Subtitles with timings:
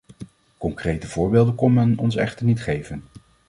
[0.57, 3.03] Concrete voorbeelden kon men ons echter niet geven.